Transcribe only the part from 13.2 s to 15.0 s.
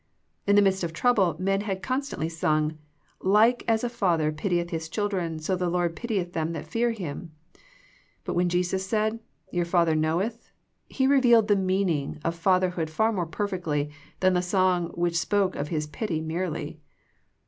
perfectly than the song